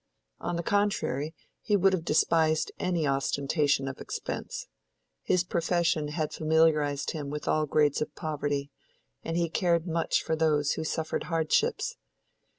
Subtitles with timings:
[0.39, 4.65] On the contrary, he would have despised any ostentation of expense;
[5.21, 8.71] his profession had familiarized him with all grades of poverty,
[9.21, 11.97] and he cared much for those who suffered hardships.